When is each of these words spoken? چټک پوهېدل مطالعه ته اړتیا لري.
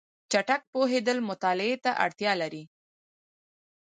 چټک 0.31 0.61
پوهېدل 0.71 1.17
مطالعه 1.29 1.77
ته 1.83 1.91
اړتیا 2.05 2.31
لري. 2.41 2.63